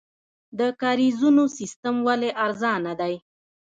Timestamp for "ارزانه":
2.45-2.93